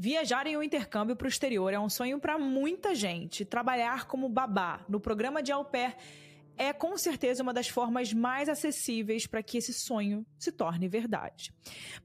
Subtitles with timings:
[0.00, 3.44] Viajar em um intercâmbio para o exterior é um sonho para muita gente.
[3.44, 5.96] Trabalhar como babá no programa de au pair
[6.56, 11.52] é com certeza uma das formas mais acessíveis para que esse sonho se torne verdade.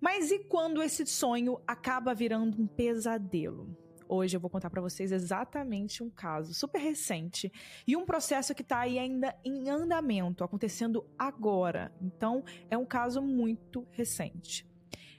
[0.02, 3.78] Mas e quando esse sonho acaba virando um pesadelo?
[4.10, 7.52] Hoje eu vou contar para vocês exatamente um caso super recente
[7.86, 11.94] e um processo que está aí ainda em andamento, acontecendo agora.
[12.02, 14.73] Então, é um caso muito recente.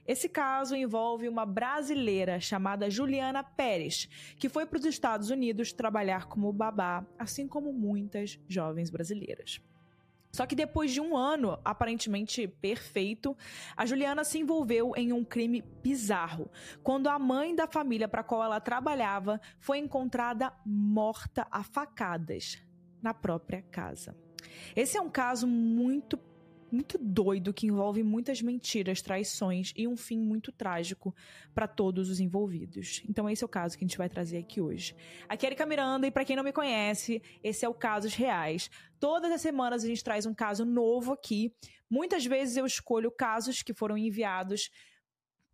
[0.07, 4.09] Esse caso envolve uma brasileira chamada Juliana Pérez,
[4.39, 9.61] que foi para os Estados Unidos trabalhar como babá, assim como muitas jovens brasileiras.
[10.35, 13.37] Só que depois de um ano aparentemente perfeito,
[13.77, 16.51] a Juliana se envolveu em um crime bizarro,
[16.83, 22.59] quando a mãe da família para qual ela trabalhava foi encontrada morta a facadas
[23.01, 24.17] na própria casa.
[24.75, 26.19] Esse é um caso muito
[26.75, 31.15] muito doido que envolve muitas mentiras, traições e um fim muito trágico
[31.55, 33.03] para todos os envolvidos.
[33.09, 34.95] Então esse é o caso que a gente vai trazer aqui hoje.
[35.29, 38.69] Aqui é Erika Miranda e para quem não me conhece, esse é o Casos Reais.
[38.99, 41.55] Todas as semanas a gente traz um caso novo aqui.
[41.89, 44.71] Muitas vezes eu escolho casos que foram enviados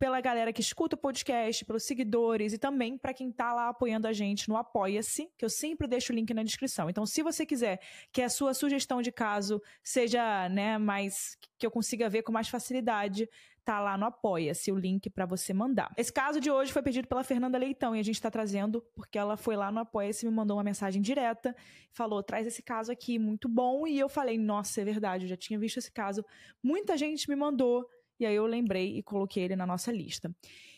[0.00, 4.08] pela galera que escuta o podcast, pelos seguidores e também para quem está lá apoiando
[4.08, 6.88] a gente no Apoia-se, que eu sempre deixo o link na descrição.
[6.88, 7.78] Então, se você quiser
[8.10, 12.48] que a sua sugestão de caso seja, né, mais que eu consiga ver com mais
[12.48, 13.28] facilidade,
[13.62, 15.92] tá lá no Apoia-se o link para você mandar.
[15.98, 19.18] Esse caso de hoje foi pedido pela Fernanda Leitão e a gente está trazendo porque
[19.18, 21.54] ela foi lá no Apoia-se me mandou uma mensagem direta,
[21.92, 23.86] falou: "Traz esse caso aqui, muito bom".
[23.86, 26.24] E eu falei: "Nossa, é verdade, eu já tinha visto esse caso".
[26.62, 27.86] Muita gente me mandou
[28.20, 30.30] e aí eu lembrei e coloquei ele na nossa lista.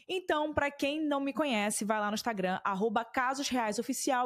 [0.08, 3.04] Então, para quem não me conhece, vai lá no Instagram, arroba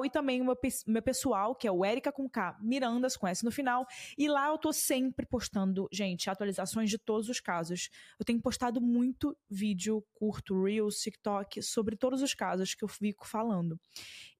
[0.05, 3.53] e também o meu, meu pessoal, que é o Erika com K, Mirandas, com no
[3.53, 3.87] final.
[4.17, 7.91] E lá eu tô sempre postando, gente, atualizações de todos os casos.
[8.19, 13.27] Eu tenho postado muito vídeo curto, Reels, TikTok, sobre todos os casos que eu fico
[13.27, 13.79] falando.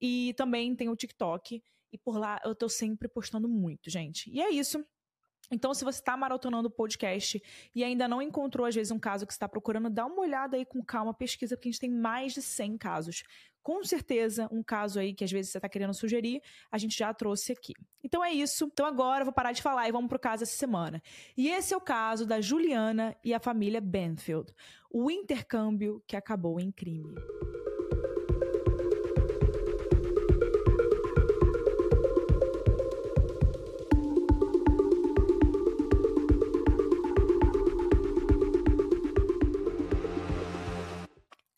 [0.01, 4.29] E também tem o TikTok, e por lá eu tô sempre postando muito, gente.
[4.29, 4.83] E é isso.
[5.49, 7.41] Então, se você está maratonando o podcast
[7.73, 10.65] e ainda não encontrou, às vezes, um caso que está procurando, dá uma olhada aí
[10.65, 13.23] com calma, pesquisa, porque a gente tem mais de 100 casos.
[13.67, 16.41] Com certeza, um caso aí que às vezes você está querendo sugerir,
[16.71, 17.73] a gente já trouxe aqui.
[18.01, 18.69] Então é isso.
[18.71, 21.03] Então agora eu vou parar de falar e vamos pro caso essa semana.
[21.35, 24.53] E esse é o caso da Juliana e a família Benfield.
[24.89, 27.13] O intercâmbio que acabou em crime.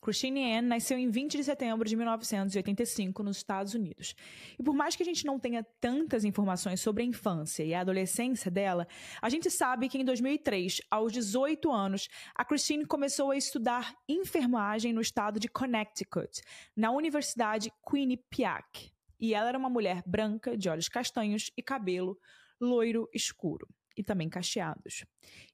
[0.09, 4.15] Christine Ann nasceu em 20 de setembro de 1985 nos Estados Unidos.
[4.57, 7.81] E por mais que a gente não tenha tantas informações sobre a infância e a
[7.81, 8.87] adolescência dela,
[9.21, 14.93] a gente sabe que em 2003, aos 18 anos, a Christine começou a estudar enfermagem
[14.93, 16.41] no estado de Connecticut,
[16.75, 18.91] na Universidade Quinnipiac.
[19.19, 22.17] E ela era uma mulher branca, de olhos castanhos e cabelo
[22.59, 23.67] loiro escuro
[23.99, 25.03] e também cacheados.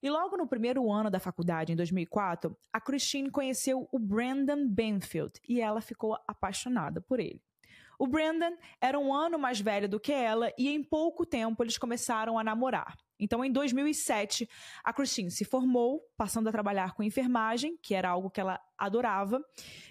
[0.00, 5.32] E logo no primeiro ano da faculdade, em 2004, a Christine conheceu o Brandon Benfield
[5.48, 7.42] e ela ficou apaixonada por ele.
[7.98, 11.76] O Brandon era um ano mais velho do que ela e em pouco tempo eles
[11.76, 12.96] começaram a namorar.
[13.18, 14.48] Então, em 2007,
[14.84, 19.42] a Christine se formou, passando a trabalhar com enfermagem, que era algo que ela adorava,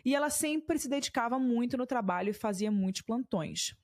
[0.06, 3.76] e ela sempre se dedicava muito no trabalho e fazia muitos plantões.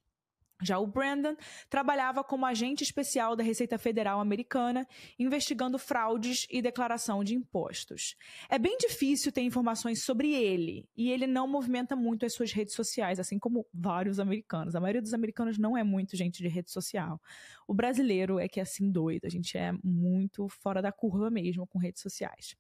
[0.62, 1.36] Já o Brandon
[1.70, 8.16] trabalhava como agente especial da Receita Federal Americana, investigando fraudes e declaração de impostos.
[8.50, 12.76] É bem difícil ter informações sobre ele, e ele não movimenta muito as suas redes
[12.76, 14.76] sociais, assim como vários americanos.
[14.76, 17.20] A maioria dos americanos não é muito gente de rede social.
[17.68, 21.66] O brasileiro é que é assim doido, a gente é muito fora da curva mesmo
[21.68, 22.56] com redes sociais.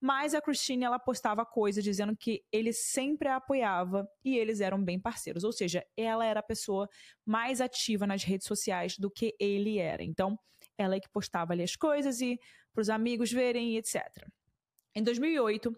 [0.00, 4.82] Mas a Christine, ela postava coisas dizendo que ele sempre a apoiava e eles eram
[4.82, 6.88] bem parceiros, ou seja, ela era a pessoa
[7.26, 10.02] mais mais ativa nas redes sociais do que ele era.
[10.02, 10.38] Então,
[10.76, 12.38] ela é que postava ali as coisas e
[12.72, 14.04] para os amigos verem e etc.
[14.94, 15.72] Em 2008,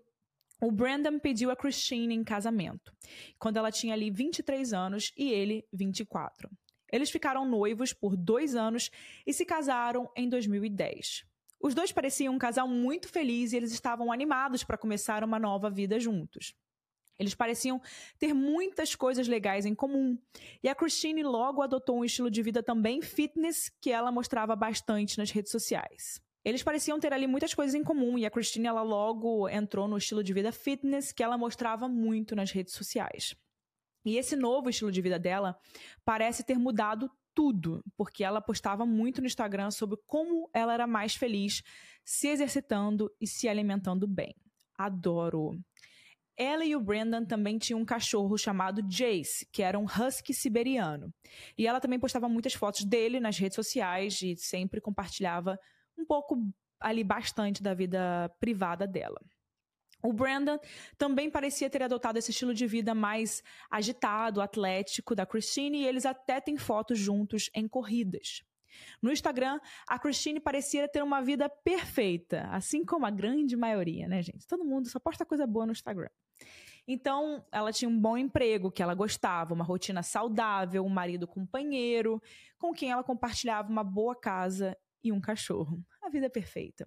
[0.62, 2.92] o Brandon pediu a Christine em casamento,
[3.38, 6.50] quando ela tinha ali 23 anos e ele 24.
[6.92, 8.90] Eles ficaram noivos por dois anos
[9.26, 11.24] e se casaram em 2010.
[11.60, 15.68] Os dois pareciam um casal muito feliz e eles estavam animados para começar uma nova
[15.68, 16.54] vida juntos.
[17.18, 17.82] Eles pareciam
[18.18, 20.16] ter muitas coisas legais em comum.
[20.62, 25.18] E a Christine logo adotou um estilo de vida também fitness que ela mostrava bastante
[25.18, 26.18] nas redes sociais.
[26.42, 29.98] Eles pareciam ter ali muitas coisas em comum e a Christine ela logo entrou no
[29.98, 33.36] estilo de vida fitness que ela mostrava muito nas redes sociais.
[34.02, 35.58] E esse novo estilo de vida dela
[36.02, 41.14] parece ter mudado tudo, porque ela postava muito no Instagram sobre como ela era mais
[41.14, 41.62] feliz
[42.04, 44.34] se exercitando e se alimentando bem.
[44.76, 45.58] Adoro
[46.40, 51.12] ela e o Brandon também tinham um cachorro chamado Jace, que era um husky siberiano.
[51.56, 55.58] E ela também postava muitas fotos dele nas redes sociais e sempre compartilhava
[55.98, 56.38] um pouco
[56.80, 59.20] ali bastante da vida privada dela.
[60.02, 60.58] O Brandon
[60.96, 66.06] também parecia ter adotado esse estilo de vida mais agitado, atlético da Christine, e eles
[66.06, 68.42] até têm fotos juntos em corridas.
[69.02, 74.22] No Instagram, a Christine parecia ter uma vida perfeita, assim como a grande maioria, né,
[74.22, 74.46] gente?
[74.46, 76.08] Todo mundo só posta coisa boa no Instagram.
[76.86, 82.20] Então, ela tinha um bom emprego que ela gostava, uma rotina saudável, um marido companheiro,
[82.58, 85.84] com quem ela compartilhava uma boa casa e um cachorro.
[86.02, 86.86] A vida perfeita.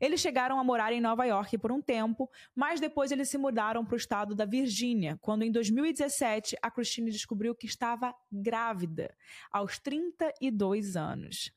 [0.00, 3.84] Eles chegaram a morar em Nova York por um tempo, mas depois eles se mudaram
[3.84, 9.14] para o estado da Virgínia, quando em 2017 a Christine descobriu que estava grávida,
[9.50, 11.50] aos 32 anos.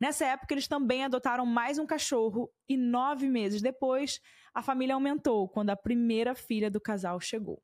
[0.00, 4.20] Nessa época, eles também adotaram mais um cachorro e nove meses depois,
[4.52, 7.62] a família aumentou quando a primeira filha do casal chegou.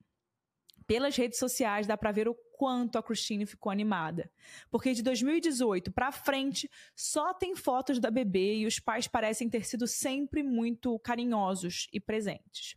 [0.86, 4.30] Pelas redes sociais dá para ver o quanto a Christine ficou animada.
[4.70, 9.64] Porque de 2018 para frente, só tem fotos da bebê e os pais parecem ter
[9.64, 12.76] sido sempre muito carinhosos e presentes.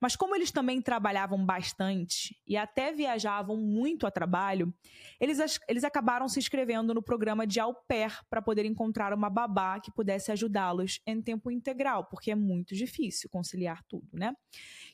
[0.00, 4.72] Mas como eles também trabalhavam bastante e até viajavam muito a trabalho,
[5.20, 9.78] eles, eles acabaram se inscrevendo no programa de au pair para poder encontrar uma babá
[9.78, 14.34] que pudesse ajudá-los em tempo integral, porque é muito difícil conciliar tudo, né?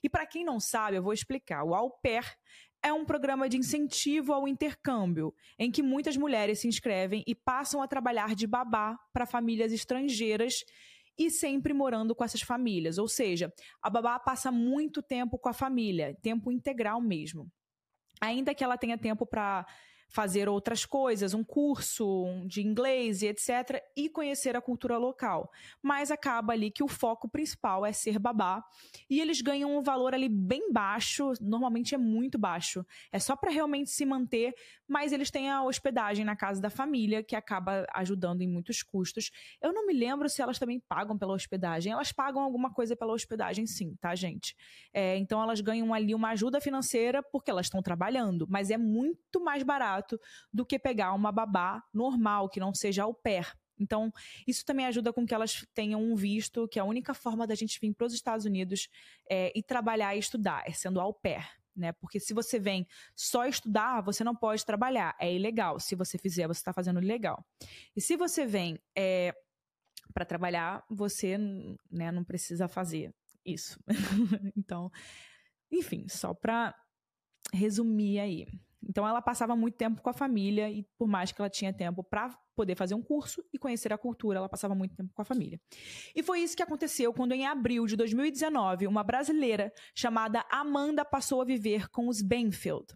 [0.03, 1.63] E para quem não sabe, eu vou explicar.
[1.63, 2.37] O au pair
[2.85, 7.81] é um programa de incentivo ao intercâmbio, em que muitas mulheres se inscrevem e passam
[7.81, 10.63] a trabalhar de babá para famílias estrangeiras
[11.19, 12.99] e sempre morando com essas famílias.
[12.99, 13.51] Ou seja,
[13.83, 17.51] a babá passa muito tempo com a família, tempo integral mesmo.
[18.21, 19.67] Ainda que ela tenha tempo para
[20.09, 25.51] fazer outras coisas, um curso de inglês e etc., e conhecer a cultura local.
[25.83, 28.63] Mas acaba ali que o foco principal é ser babá
[29.09, 32.85] e eles ganham um valor ali bem baixo, normalmente é muito baixo.
[33.11, 34.55] É só para realmente se manter,
[34.87, 39.31] mas eles têm a hospedagem na casa da família, que acaba ajudando em muitos custos.
[39.61, 41.93] Eu não me lembro se elas também pagam pela hospedagem.
[41.93, 44.55] Elas pagam alguma coisa pela hospedagem, sim, tá, gente?
[44.93, 49.43] É, então elas ganham ali uma ajuda financeira porque elas estão trabalhando, mas é muito
[49.43, 50.21] mais barato barato
[50.53, 53.53] do que pegar uma babá normal, que não seja au pair.
[53.79, 54.13] Então,
[54.47, 57.55] isso também ajuda com que elas tenham um visto, que é a única forma da
[57.55, 58.89] gente vir para os Estados Unidos
[59.29, 61.45] é, e trabalhar e estudar, é sendo au pair.
[61.75, 61.91] Né?
[61.93, 62.87] Porque se você vem
[63.17, 65.17] só estudar, você não pode trabalhar.
[65.19, 65.81] É ilegal.
[65.81, 67.45] Se você fizer, você está fazendo ilegal.
[67.97, 69.35] E se você vem é,
[70.13, 71.37] para trabalhar, você
[71.91, 73.13] né, não precisa fazer
[73.45, 73.77] isso.
[74.57, 74.89] então,
[75.69, 76.73] enfim, só para
[77.53, 78.47] resumir aí.
[78.89, 82.03] Então ela passava muito tempo com a família e por mais que ela tinha tempo
[82.03, 85.25] para poder fazer um curso e conhecer a cultura, ela passava muito tempo com a
[85.25, 85.61] família.
[86.15, 91.41] E foi isso que aconteceu quando em abril de 2019, uma brasileira chamada Amanda passou
[91.41, 92.87] a viver com os Benfield.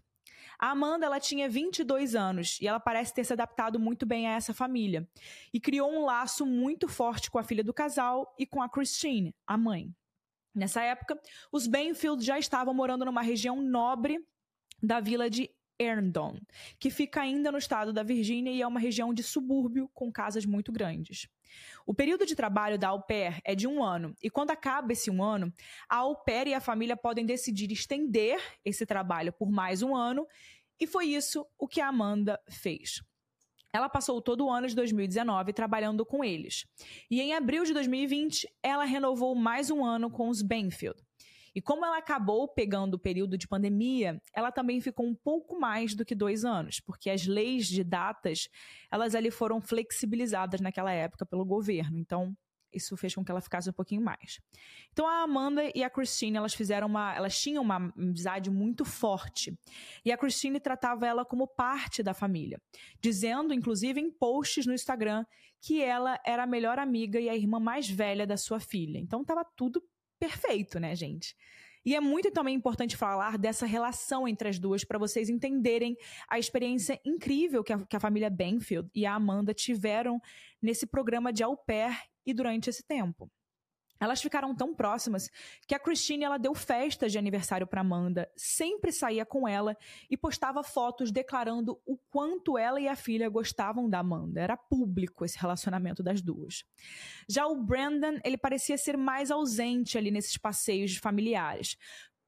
[0.57, 4.35] A Amanda ela tinha 22 anos e ela parece ter se adaptado muito bem a
[4.35, 5.07] essa família
[5.53, 9.33] e criou um laço muito forte com a filha do casal e com a Christine,
[9.47, 9.93] a mãe.
[10.53, 11.17] Nessa época,
[11.51, 14.19] os Benfield já estavam morando numa região nobre
[14.83, 16.37] da vila de Herndon,
[16.77, 20.45] que fica ainda no estado da Virgínia e é uma região de subúrbio com casas
[20.45, 21.27] muito grandes.
[21.85, 25.09] O período de trabalho da au pair é de um ano, e quando acaba esse
[25.09, 25.53] um ano,
[25.87, 30.27] a au pair e a família podem decidir estender esse trabalho por mais um ano,
[30.79, 33.01] e foi isso o que a Amanda fez.
[33.71, 36.65] Ela passou todo o ano de 2019 trabalhando com eles.
[37.09, 40.99] E em abril de 2020, ela renovou mais um ano com os Benfield.
[41.55, 45.93] E como ela acabou pegando o período de pandemia, ela também ficou um pouco mais
[45.93, 48.47] do que dois anos, porque as leis de datas,
[48.91, 51.97] elas ali foram flexibilizadas naquela época pelo governo.
[51.97, 52.35] Então,
[52.73, 54.39] isso fez com que ela ficasse um pouquinho mais.
[54.91, 59.57] Então a Amanda e a Christine, elas fizeram uma, elas tinham uma amizade muito forte.
[60.05, 62.61] E a Christine tratava ela como parte da família,
[63.01, 65.25] dizendo inclusive em posts no Instagram
[65.61, 68.97] que ela era a melhor amiga e a irmã mais velha da sua filha.
[68.97, 69.81] Então estava tudo
[70.19, 71.35] perfeito, né, gente?
[71.85, 75.97] E é muito também importante falar dessa relação entre as duas para vocês entenderem
[76.27, 80.21] a experiência incrível que a, que a, família Benfield e a Amanda tiveram
[80.61, 83.31] nesse programa de au pair e durante esse tempo.
[83.99, 85.29] Elas ficaram tão próximas
[85.67, 89.75] que a Christine ela deu festas de aniversário para Amanda, sempre saía com ela
[90.09, 94.39] e postava fotos declarando o quanto ela e a filha gostavam da Amanda.
[94.39, 96.63] Era público esse relacionamento das duas.
[97.27, 101.75] Já o Brandon, ele parecia ser mais ausente ali nesses passeios familiares,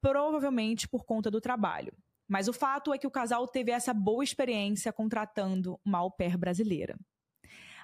[0.01, 1.93] provavelmente por conta do trabalho.
[2.27, 6.37] Mas o fato é que o casal teve essa boa experiência contratando uma au pair
[6.37, 6.97] brasileira.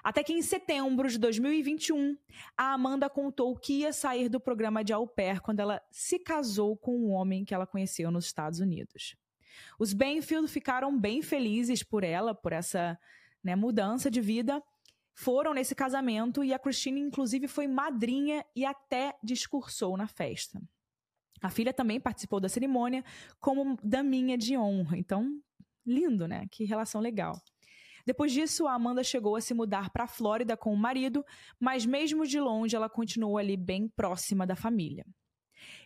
[0.08, 2.16] Até que em setembro de 2021,
[2.56, 6.74] a Amanda contou que ia sair do programa de au pair quando ela se casou
[6.78, 9.14] com um homem que ela conheceu nos Estados Unidos.
[9.78, 12.98] Os Benfield ficaram bem felizes por ela, por essa
[13.44, 14.62] né, mudança de vida.
[15.12, 20.58] Foram nesse casamento e a Christine, inclusive, foi madrinha e até discursou na festa.
[21.42, 23.04] A filha também participou da cerimônia
[23.38, 24.96] como daminha de honra.
[24.96, 25.38] Então,
[25.84, 26.46] lindo, né?
[26.50, 27.38] Que relação legal.
[28.08, 31.22] Depois disso, a Amanda chegou a se mudar para a Flórida com o marido,
[31.60, 35.04] mas mesmo de longe ela continuou ali bem próxima da família.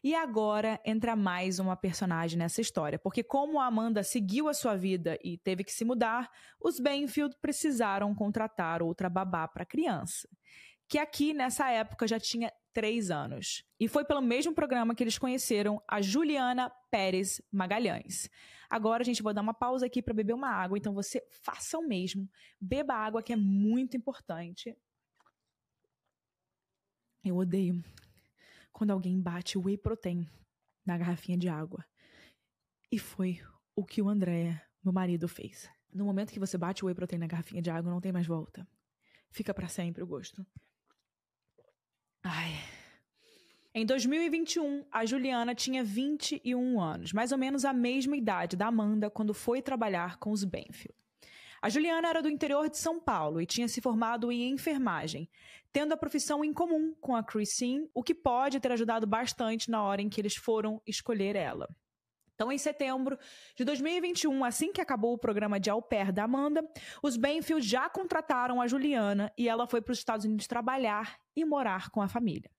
[0.04, 4.76] E agora entra mais uma personagem nessa história, porque como a Amanda seguiu a sua
[4.76, 10.28] vida e teve que se mudar, os Benfield precisaram contratar outra babá para a criança,
[10.88, 13.64] que aqui nessa época já tinha três anos.
[13.80, 18.30] E foi pelo mesmo programa que eles conheceram a Juliana Pérez Magalhães.
[18.72, 21.86] Agora, gente, vou dar uma pausa aqui para beber uma água, então você faça o
[21.86, 22.26] mesmo.
[22.58, 24.74] Beba água, que é muito importante.
[27.22, 27.84] Eu odeio
[28.72, 30.26] quando alguém bate whey protein
[30.86, 31.84] na garrafinha de água.
[32.90, 33.42] E foi
[33.76, 35.68] o que o André, meu marido, fez.
[35.92, 38.26] No momento que você bate o whey protein na garrafinha de água, não tem mais
[38.26, 38.66] volta.
[39.30, 40.46] Fica para sempre o gosto.
[42.22, 42.52] Ai.
[43.74, 49.08] Em 2021, a Juliana tinha 21 anos, mais ou menos a mesma idade da Amanda
[49.08, 50.94] quando foi trabalhar com os Benfield.
[51.62, 55.26] A Juliana era do interior de São Paulo e tinha se formado em enfermagem,
[55.72, 59.82] tendo a profissão em comum com a Christine, o que pode ter ajudado bastante na
[59.82, 61.66] hora em que eles foram escolher ela.
[62.34, 63.18] Então, em setembro
[63.56, 66.62] de 2021, assim que acabou o programa de au pair da Amanda,
[67.02, 71.42] os Benfield já contrataram a Juliana e ela foi para os Estados Unidos trabalhar e
[71.42, 72.50] morar com a família.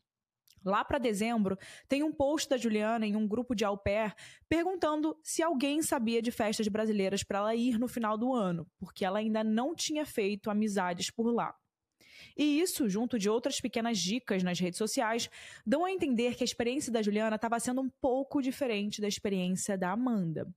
[0.63, 4.13] Lá para dezembro, tem um post da Juliana em um grupo de au pair
[4.47, 9.03] perguntando se alguém sabia de festas brasileiras para ela ir no final do ano, porque
[9.03, 11.53] ela ainda não tinha feito amizades por lá.
[12.37, 15.29] E isso, junto de outras pequenas dicas nas redes sociais,
[15.65, 19.77] dão a entender que a experiência da Juliana estava sendo um pouco diferente da experiência
[19.77, 20.47] da Amanda.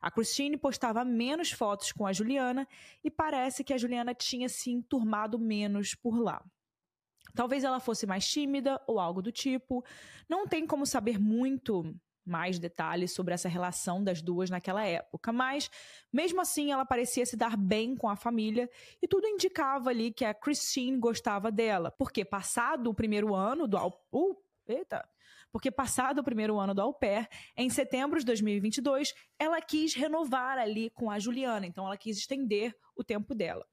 [0.00, 2.68] A Christine postava menos fotos com a Juliana
[3.02, 6.44] e parece que a Juliana tinha se enturmado menos por lá.
[7.34, 9.84] Talvez ela fosse mais tímida ou algo do tipo.
[10.28, 15.70] Não tem como saber muito mais detalhes sobre essa relação das duas naquela época, mas
[16.12, 18.70] mesmo assim ela parecia se dar bem com a família
[19.02, 23.76] e tudo indicava ali que a Christine gostava dela, porque passado o primeiro ano do
[23.76, 24.36] uh,
[24.66, 25.06] eita,
[25.52, 30.58] porque passado o primeiro ano do au pair, em setembro de 2022, ela quis renovar
[30.58, 33.66] ali com a Juliana, então ela quis estender o tempo dela.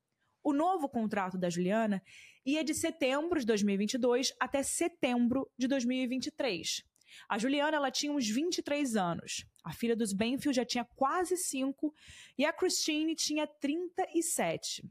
[0.44, 2.02] O novo contrato da Juliana
[2.46, 6.84] ia de setembro de 2022 até setembro de 2023.
[7.30, 9.46] A Juliana ela tinha uns 23 anos.
[9.64, 11.94] A filha dos Benfield já tinha quase 5
[12.38, 14.84] e a Christine tinha 37.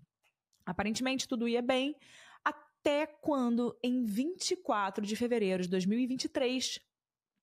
[0.65, 1.97] Aparentemente tudo ia bem
[2.45, 6.81] até quando, em 24 de fevereiro de 2023,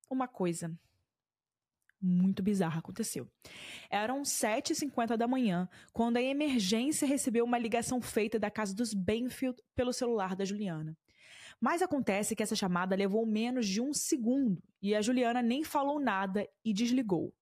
[0.09, 0.71] uma coisa
[2.01, 3.27] muito bizarra aconteceu.
[3.89, 9.61] Eram 7h50 da manhã quando a emergência recebeu uma ligação feita da casa dos Benfield
[9.75, 10.97] pelo celular da Juliana.
[11.59, 15.99] Mas acontece que essa chamada levou menos de um segundo e a Juliana nem falou
[15.99, 17.33] nada e desligou.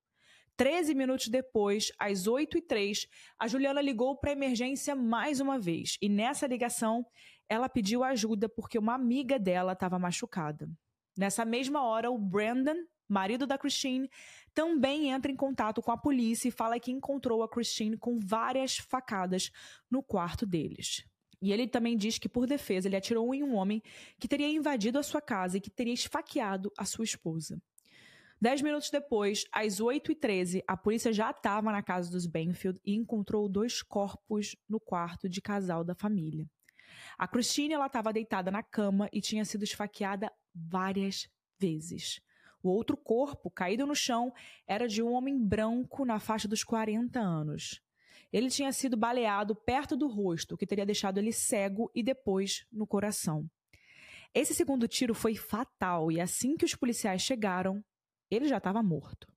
[0.56, 3.08] Treze minutos depois, às 8 e 03
[3.38, 7.06] a Juliana ligou para a emergência mais uma vez e nessa ligação
[7.50, 10.70] ela pediu ajuda porque uma amiga dela estava machucada.
[11.18, 14.10] Nessa mesma hora, o Brandon, marido da Christine,
[14.54, 18.78] também entra em contato com a polícia e fala que encontrou a Christine com várias
[18.78, 19.52] facadas
[19.90, 21.06] no quarto deles.
[21.42, 23.82] E ele também diz que, por defesa, ele atirou em um homem
[24.20, 27.62] que teria invadido a sua casa e que teria esfaqueado a sua esposa.
[28.42, 33.48] Dez minutos depois, às 8h13, a polícia já estava na casa dos Benfield e encontrou
[33.48, 36.50] dois corpos no quarto de casal da família.
[37.18, 42.20] A Christine estava deitada na cama e tinha sido esfaqueada várias vezes.
[42.66, 44.34] O outro corpo, caído no chão,
[44.66, 47.80] era de um homem branco na faixa dos 40 anos.
[48.34, 52.66] Ele tinha sido baleado perto do rosto, o que teria deixado ele cego e depois
[52.72, 53.48] no coração.
[54.34, 57.86] Esse segundo tiro foi fatal e assim que os policiais chegaram,
[58.32, 59.32] ele já estava morto.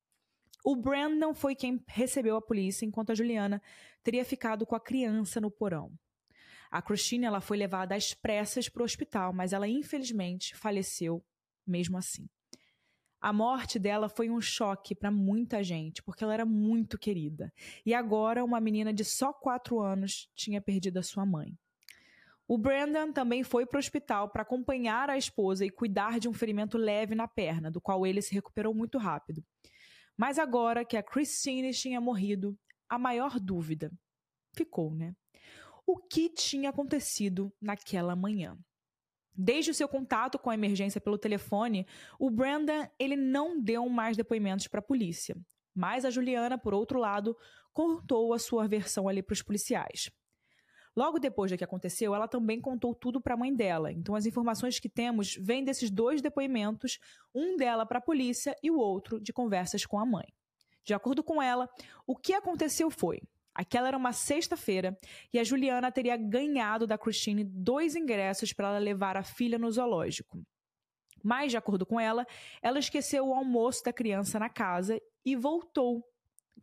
[0.64, 3.60] O Brandon foi quem recebeu a polícia, enquanto a Juliana
[4.02, 5.92] teria ficado com a criança no porão.
[6.70, 11.22] A Christine ela foi levada às pressas para o hospital, mas ela infelizmente faleceu
[11.66, 12.26] mesmo assim.
[13.20, 17.52] A morte dela foi um choque para muita gente, porque ela era muito querida.
[17.84, 21.58] E agora, uma menina de só quatro anos tinha perdido a sua mãe.
[22.46, 26.32] O Brandon também foi para o hospital para acompanhar a esposa e cuidar de um
[26.32, 29.44] ferimento leve na perna, do qual ele se recuperou muito rápido.
[30.16, 32.58] Mas agora que a Christine tinha morrido,
[32.88, 33.92] a maior dúvida
[34.54, 35.14] ficou, né?
[35.88, 38.58] o que tinha acontecido naquela manhã.
[39.40, 41.86] Desde o seu contato com a emergência pelo telefone,
[42.18, 45.36] o Brandon ele não deu mais depoimentos para a polícia.
[45.72, 47.36] Mas a Juliana, por outro lado,
[47.72, 50.10] contou a sua versão ali para os policiais.
[50.96, 53.92] Logo depois do que aconteceu, ela também contou tudo para a mãe dela.
[53.92, 56.98] Então, as informações que temos vêm desses dois depoimentos,
[57.32, 60.26] um dela para a polícia e o outro de conversas com a mãe.
[60.84, 61.68] De acordo com ela,
[62.04, 63.22] o que aconteceu foi:
[63.58, 64.96] aquela era uma sexta-feira
[65.32, 69.68] e a Juliana teria ganhado da Christine dois ingressos para ela levar a filha no
[69.68, 70.40] zoológico.
[71.24, 72.24] Mas, de acordo com ela,
[72.62, 76.04] ela esqueceu o almoço da criança na casa e voltou.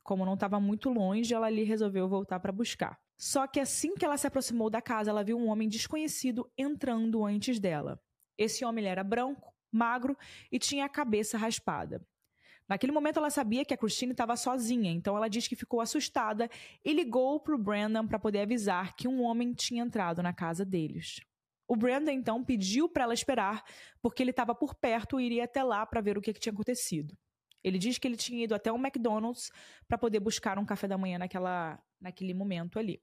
[0.02, 2.98] Como não estava muito longe, ela ali resolveu voltar para buscar.
[3.18, 7.26] Só que assim que ela se aproximou da casa, ela viu um homem desconhecido entrando
[7.26, 8.00] antes dela.
[8.38, 10.18] Esse homem era branco, magro
[10.50, 12.02] e tinha a cabeça raspada.
[12.68, 16.50] Naquele momento ela sabia que a Christine estava sozinha, então ela diz que ficou assustada
[16.84, 20.66] e ligou para o Brandon para poder avisar que um homem tinha entrado na casa
[20.66, 21.20] deles.
[21.68, 23.64] O Brandon então pediu para ela esperar,
[24.02, 26.54] porque ele estava por perto e iria até lá para ver o que, que tinha
[26.54, 27.16] acontecido.
[27.64, 29.52] Ele diz que ele tinha ido até um McDonald's
[29.88, 33.02] para poder buscar um café da manhã naquela, naquele momento ali.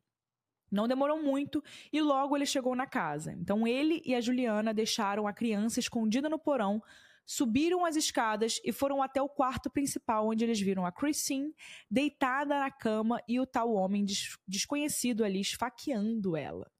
[0.71, 3.33] Não demorou muito e logo ele chegou na casa.
[3.33, 6.81] Então ele e a Juliana deixaram a criança escondida no porão,
[7.25, 11.55] subiram as escadas e foram até o quarto principal, onde eles viram a Christine
[11.91, 16.71] deitada na cama e o tal homem des desconhecido ali esfaqueando ela.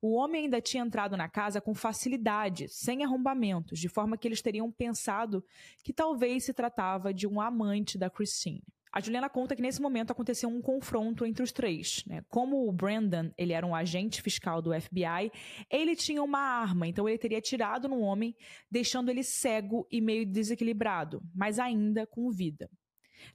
[0.00, 4.42] O homem ainda tinha entrado na casa com facilidade, sem arrombamentos, de forma que eles
[4.42, 5.44] teriam pensado
[5.82, 8.62] que talvez se tratava de um amante da Christine.
[8.92, 12.02] A Juliana conta que nesse momento aconteceu um confronto entre os três.
[12.06, 12.22] Né?
[12.28, 15.30] Como o Brandon ele era um agente fiscal do FBI,
[15.70, 18.34] ele tinha uma arma, então ele teria atirado no homem,
[18.70, 22.70] deixando ele cego e meio desequilibrado, mas ainda com vida.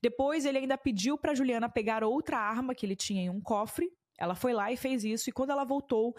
[0.01, 3.91] Depois ele ainda pediu para Juliana pegar outra arma que ele tinha em um cofre.
[4.17, 6.15] Ela foi lá e fez isso, e quando ela voltou,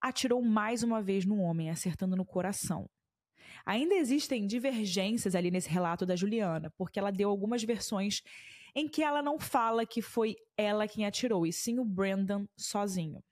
[0.00, 2.88] atirou mais uma vez no homem, acertando no coração.
[3.66, 8.22] Ainda existem divergências ali nesse relato da Juliana, porque ela deu algumas versões
[8.74, 13.22] em que ela não fala que foi ela quem atirou, e sim o Brandon sozinho.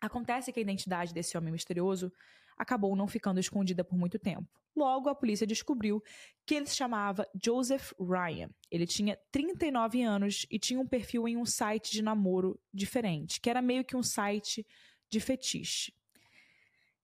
[0.00, 2.12] Acontece que a identidade desse homem misterioso
[2.56, 4.48] acabou não ficando escondida por muito tempo.
[4.76, 6.02] Logo, a polícia descobriu
[6.44, 8.50] que ele se chamava Joseph Ryan.
[8.70, 13.48] Ele tinha 39 anos e tinha um perfil em um site de namoro diferente, que
[13.48, 14.66] era meio que um site
[15.08, 15.92] de fetiche.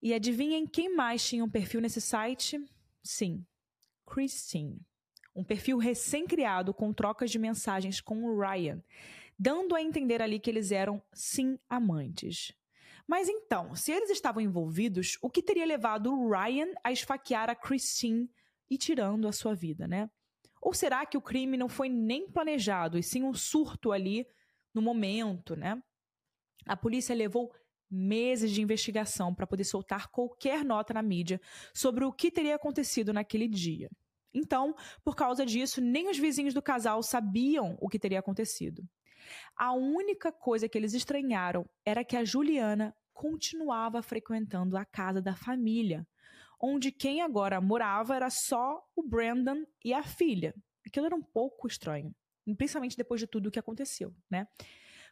[0.02, 2.58] E adivinhem quem mais tinha um perfil nesse site?
[3.04, 3.46] Sim,
[4.04, 4.80] Christine.
[5.34, 8.82] Um perfil recém-criado com trocas de mensagens com o Ryan,
[9.38, 12.52] dando a entender ali que eles eram, sim, amantes.
[13.06, 17.54] Mas então, se eles estavam envolvidos, o que teria levado o Ryan a esfaquear a
[17.54, 18.30] Christine
[18.68, 20.08] e tirando a sua vida, né?
[20.62, 24.26] Ou será que o crime não foi nem planejado, e sim um surto ali
[24.74, 25.82] no momento, né?
[26.66, 27.52] A polícia levou
[27.90, 31.40] meses de investigação para poder soltar qualquer nota na mídia
[31.74, 33.90] sobre o que teria acontecido naquele dia.
[34.32, 38.82] Então, por causa disso, nem os vizinhos do casal sabiam o que teria acontecido.
[39.56, 45.34] A única coisa que eles estranharam era que a Juliana continuava frequentando a casa da
[45.34, 46.06] família,
[46.60, 50.54] onde quem agora morava era só o Brandon e a filha.
[50.86, 52.14] Aquilo era um pouco estranho,
[52.56, 54.46] principalmente depois de tudo o que aconteceu, né?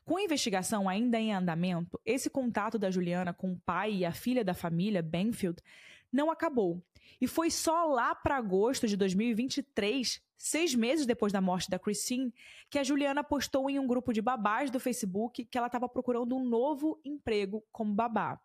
[0.05, 4.13] Com a investigação ainda em andamento, esse contato da Juliana com o pai e a
[4.13, 5.63] filha da família, Benfield,
[6.11, 6.83] não acabou.
[7.21, 12.33] E foi só lá para agosto de 2023, seis meses depois da morte da Christine,
[12.71, 16.37] que a Juliana postou em um grupo de babás do Facebook que ela estava procurando
[16.37, 18.41] um novo emprego como babá.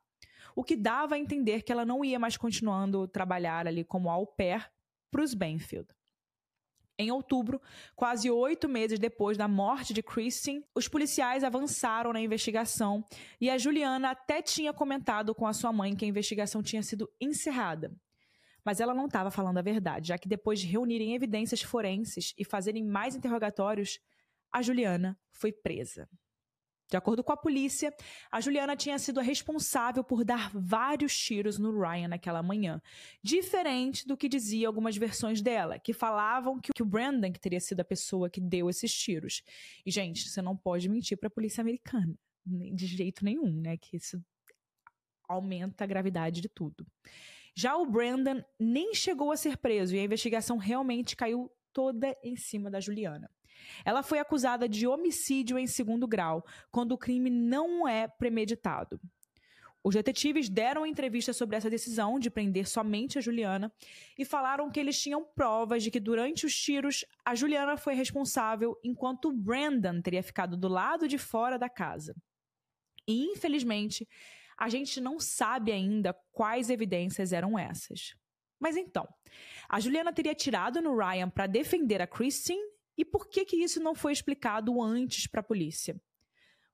[0.55, 4.25] O que dava a entender que ela não ia mais continuando trabalhar ali como au
[4.25, 4.69] pair
[5.09, 5.87] para os Benfield.
[6.97, 7.59] Em outubro,
[7.95, 13.03] quase oito meses depois da morte de Christine, os policiais avançaram na investigação
[13.41, 17.11] e a Juliana até tinha comentado com a sua mãe que a investigação tinha sido
[17.19, 17.91] encerrada.
[18.65, 22.45] Mas ela não estava falando a verdade, já que depois de reunirem evidências forenses e
[22.45, 23.99] fazerem mais interrogatórios,
[24.51, 26.07] a Juliana foi presa.
[26.93, 27.91] De acordo com a polícia,
[28.31, 32.79] a Juliana tinha sido a responsável por dar vários tiros no Ryan naquela manhã,
[33.23, 37.79] diferente do que dizia algumas versões dela, que falavam que o Brandon que teria sido
[37.79, 39.41] a pessoa que deu esses tiros.
[39.83, 42.13] E gente, você não pode mentir para a polícia americana,
[42.45, 43.75] de jeito nenhum, né?
[43.75, 44.23] Que isso
[45.27, 46.85] aumenta a gravidade de tudo.
[47.55, 52.35] Já o Brandon nem chegou a ser preso e a investigação realmente caiu toda em
[52.35, 53.29] cima da Juliana.
[53.85, 58.99] Ela foi acusada de homicídio em segundo grau, quando o crime não é premeditado.
[59.83, 63.71] Os detetives deram entrevista sobre essa decisão de prender somente a Juliana
[64.17, 68.79] e falaram que eles tinham provas de que durante os tiros a Juliana foi responsável,
[68.81, 72.15] enquanto o Brandon teria ficado do lado de fora da casa.
[73.05, 74.07] E, infelizmente,
[74.57, 78.15] a gente não sabe ainda quais evidências eram essas.
[78.59, 79.07] Mas então,
[79.67, 82.61] a Juliana teria tirado no Ryan para defender a Christine
[82.97, 85.99] e por que que isso não foi explicado antes para a polícia?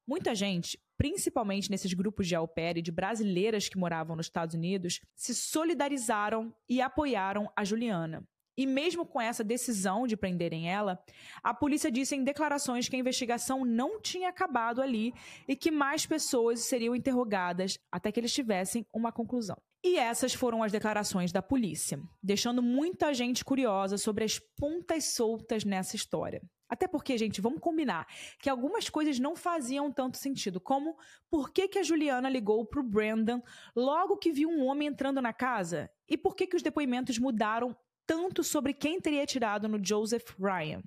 [0.06, 4.56] Muita gente, principalmente nesses grupos de au pair e de brasileiras que moravam nos Estados
[4.56, 8.28] Unidos, se solidarizaram e apoiaram a Juliana.
[8.60, 11.02] E mesmo com essa decisão de prenderem ela,
[11.42, 15.14] a polícia disse em declarações que a investigação não tinha acabado ali
[15.48, 19.56] e que mais pessoas seriam interrogadas até que eles tivessem uma conclusão.
[19.82, 25.64] E essas foram as declarações da polícia, deixando muita gente curiosa sobre as pontas soltas
[25.64, 26.42] nessa história.
[26.68, 28.06] Até porque, gente, vamos combinar
[28.40, 30.98] que algumas coisas não faziam tanto sentido, como
[31.32, 33.42] por que, que a Juliana ligou pro Brandon
[33.74, 35.90] logo que viu um homem entrando na casa?
[36.10, 37.74] E por que, que os depoimentos mudaram
[38.10, 40.82] tanto sobre quem teria tirado no Joseph Ryan.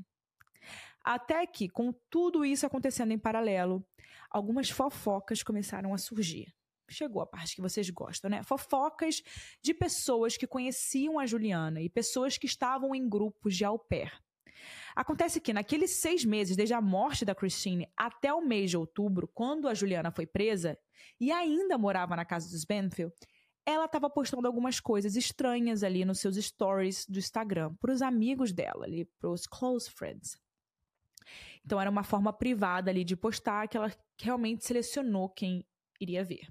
[1.04, 3.86] Até que, com tudo isso acontecendo em paralelo,
[4.28, 6.52] algumas fofocas começaram a surgir.
[6.90, 8.42] Chegou a parte que vocês gostam, né?
[8.42, 9.22] Fofocas
[9.62, 14.12] de pessoas que conheciam a Juliana e pessoas que estavam em grupos de au pair.
[14.96, 19.30] Acontece que naqueles seis meses, desde a morte da Christine até o mês de outubro,
[19.32, 20.76] quando a Juliana foi presa
[21.20, 23.14] e ainda morava na casa dos Benfield,
[23.64, 28.52] ela estava postando algumas coisas estranhas ali nos seus stories do Instagram para os amigos
[28.52, 30.36] dela, ali, para os close friends.
[31.64, 35.64] Então era uma forma privada ali de postar que ela realmente selecionou quem
[36.00, 36.48] iria ver.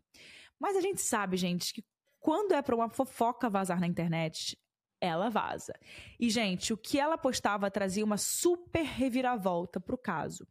[0.58, 1.84] Mas a gente sabe, gente, que
[2.20, 4.58] quando é para uma fofoca vazar na internet,
[5.02, 5.74] ela vaza.
[6.20, 10.48] E, gente, o que ela postava trazia uma super reviravolta para o caso.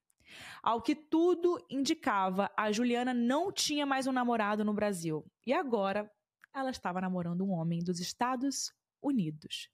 [0.62, 5.24] Ao que tudo indicava, a Juliana não tinha mais um namorado no Brasil.
[5.46, 6.10] E agora
[6.54, 9.68] ela estava namorando um homem dos Estados Unidos.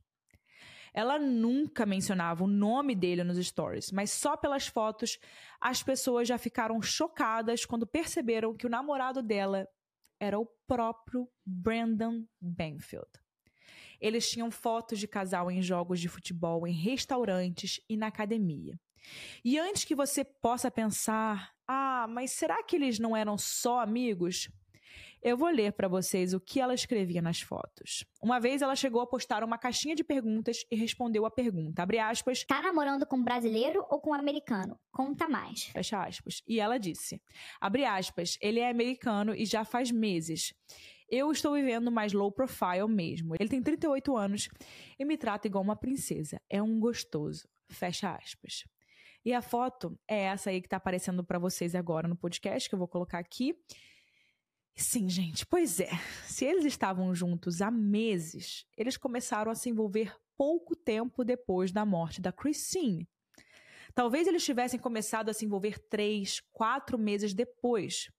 [0.92, 5.18] Ela nunca mencionava o nome dele nos stories, mas só pelas fotos
[5.60, 9.68] as pessoas já ficaram chocadas quando perceberam que o namorado dela
[10.18, 13.10] era o próprio Brandon Banfield.
[14.00, 18.78] Eles tinham fotos de casal em jogos de futebol, em restaurantes e na academia.
[19.44, 24.48] E antes que você possa pensar, ah, mas será que eles não eram só amigos?
[25.22, 28.04] Eu vou ler para vocês o que ela escrevia nas fotos.
[28.22, 31.98] Uma vez ela chegou a postar uma caixinha de perguntas e respondeu a pergunta, abre
[31.98, 34.78] aspas, Tá namorando com um brasileiro ou com um americano?
[34.92, 35.64] Conta mais.
[35.64, 36.42] Fecha aspas.
[36.46, 37.20] E ela disse,
[37.60, 40.54] abre aspas, ele é americano e já faz meses.
[41.08, 43.34] Eu estou vivendo mais low profile mesmo.
[43.38, 44.48] Ele tem 38 anos
[44.98, 46.40] e me trata igual uma princesa.
[46.50, 47.48] É um gostoso.
[47.68, 48.64] Fecha aspas.
[49.24, 52.74] E a foto é essa aí que tá aparecendo para vocês agora no podcast, que
[52.74, 53.56] eu vou colocar aqui.
[54.76, 55.88] Sim, gente, pois é.
[56.26, 61.84] Se eles estavam juntos há meses, eles começaram a se envolver pouco tempo depois da
[61.86, 63.08] morte da Christine.
[63.94, 68.10] Talvez eles tivessem começado a se envolver três, quatro meses depois.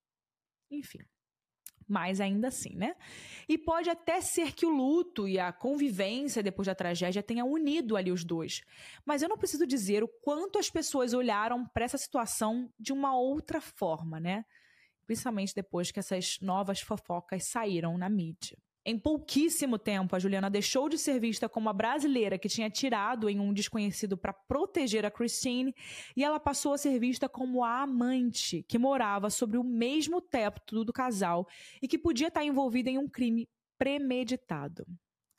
[0.70, 0.98] Enfim.
[1.86, 2.96] Mas ainda assim, né?
[3.48, 7.96] E pode até ser que o luto e a convivência depois da tragédia tenha unido
[7.96, 8.62] ali os dois.
[9.06, 13.16] Mas eu não preciso dizer o quanto as pessoas olharam para essa situação de uma
[13.16, 14.44] outra forma, né?
[15.08, 18.58] Principalmente depois que essas novas fofocas saíram na mídia.
[18.84, 23.28] Em pouquíssimo tempo, a Juliana deixou de ser vista como a brasileira que tinha tirado
[23.28, 25.74] em um desconhecido para proteger a Christine
[26.14, 30.84] e ela passou a ser vista como a amante que morava sobre o mesmo teto
[30.84, 31.48] do casal
[31.80, 34.86] e que podia estar envolvida em um crime premeditado.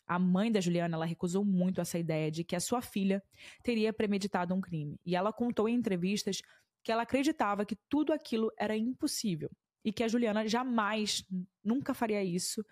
[0.07, 3.21] A mãe da Juliana ela recusou muito essa ideia de que a sua filha
[3.63, 6.41] teria premeditado um crime e ela contou em entrevistas
[6.89, 9.51] que ela acreditava que tudo aquilo era impossível
[9.85, 11.23] e que a Juliana jamais,
[11.63, 12.65] nunca faria isso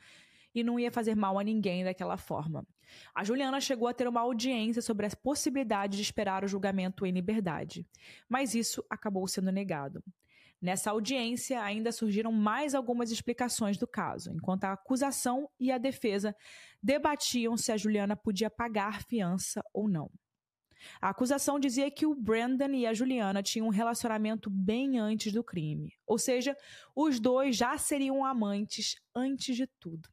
[0.55, 2.65] e não ia fazer mal a ninguém daquela forma.
[3.13, 7.11] A Juliana chegou a ter uma audiência sobre a possibilidade de esperar o julgamento em
[7.11, 7.85] liberdade,
[8.27, 10.03] mas isso acabou sendo negado.
[10.59, 16.35] Nessa audiência, ainda surgiram mais algumas explicações do caso, enquanto a acusação e a defesa
[16.81, 20.09] debatiam se a Juliana podia pagar fiança ou não.
[21.01, 25.43] A acusação dizia que o Brandon e a Juliana tinham um relacionamento bem antes do
[25.43, 25.93] crime.
[26.05, 26.55] Ou seja,
[26.95, 30.09] os dois já seriam amantes antes de tudo.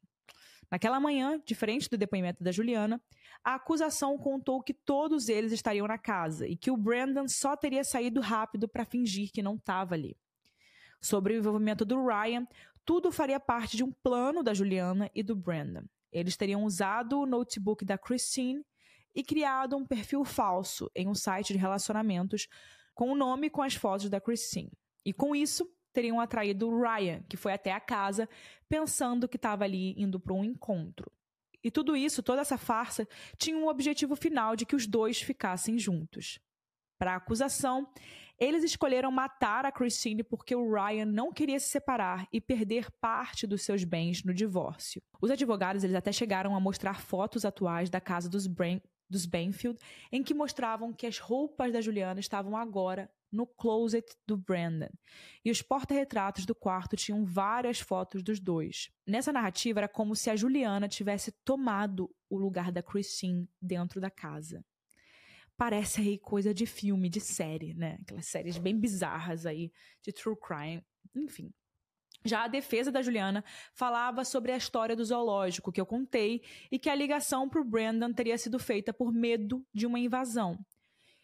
[0.69, 3.01] Naquela manhã, diferente do depoimento da Juliana,
[3.43, 7.83] a acusação contou que todos eles estariam na casa e que o Brandon só teria
[7.83, 10.17] saído rápido para fingir que não estava ali.
[10.99, 12.47] Sobre o envolvimento do Ryan,
[12.83, 15.83] tudo faria parte de um plano da Juliana e do Brandon.
[16.11, 18.65] Eles teriam usado o notebook da Christine
[19.15, 22.47] e criado um perfil falso em um site de relacionamentos
[22.93, 24.71] com o nome com as fotos da Christine.
[25.05, 28.27] E com isso, teriam atraído Ryan, que foi até a casa,
[28.67, 31.11] pensando que estava ali indo para um encontro.
[31.63, 35.79] E tudo isso, toda essa farsa, tinha um objetivo final de que os dois ficassem
[35.79, 36.39] juntos.
[36.97, 37.87] Para a acusação,
[38.37, 43.47] Eles escolheram matar a Christine porque o Ryan não queria se separar e perder parte
[43.47, 45.01] dos seus bens no divórcio.
[45.21, 48.45] Os advogados eles até chegaram a mostrar fotos atuais da casa dos,
[49.09, 49.79] dos Benfield,
[50.11, 54.89] em que mostravam que as roupas da Juliana estavam agora no closet do Brandon.
[55.43, 58.89] E os porta-retratos do quarto tinham várias fotos dos dois.
[59.05, 64.09] Nessa narrativa era como se a Juliana tivesse tomado o lugar da Christine dentro da
[64.09, 64.63] casa.
[65.57, 67.97] Parece aí coisa de filme, de série, né?
[68.01, 70.83] Aquelas séries bem bizarras aí de true crime.
[71.15, 71.53] Enfim.
[72.25, 76.79] Já a defesa da Juliana falava sobre a história do zoológico que eu contei e
[76.79, 80.57] que a ligação para o Brandon teria sido feita por medo de uma invasão.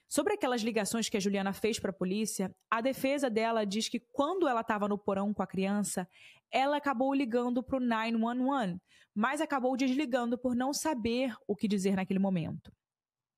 [0.07, 3.99] Sobre aquelas ligações que a Juliana fez para a polícia, a defesa dela diz que
[4.11, 6.07] quando ela estava no porão com a criança,
[6.51, 8.77] ela acabou ligando para o 911,
[9.15, 12.71] mas acabou desligando por não saber o que dizer naquele momento.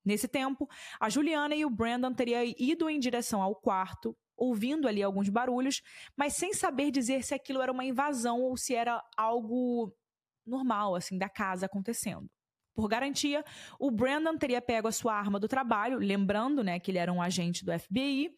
[0.04, 0.68] Nesse tempo,
[1.00, 5.82] a Juliana e o Brandon teriam ido em direção ao quarto, ouvindo ali alguns barulhos,
[6.16, 9.94] mas sem saber dizer se aquilo era uma invasão ou se era algo
[10.46, 12.30] normal, assim, da casa acontecendo.
[12.76, 13.46] Por garantia,
[13.80, 17.22] o Brandon teria pego a sua arma do trabalho, lembrando né, que ele era um
[17.22, 18.36] agente do FBI,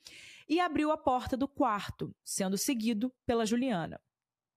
[0.48, 4.00] e abriu a porta do quarto, sendo seguido pela Juliana.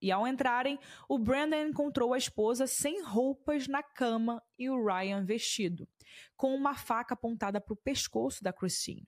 [0.01, 5.24] E ao entrarem, o Brandon encontrou a esposa sem roupas na cama e o Ryan
[5.24, 5.88] vestido,
[6.37, 9.07] com uma faca apontada para o pescoço da Christine.